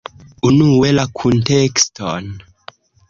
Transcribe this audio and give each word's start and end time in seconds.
Unue 0.47 0.89
la 0.95 1.05
kuntekston. 1.19 2.33